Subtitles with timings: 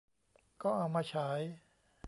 [0.63, 1.39] ก็เอามาฉาย